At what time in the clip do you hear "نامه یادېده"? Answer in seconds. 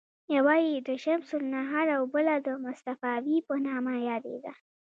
3.67-4.53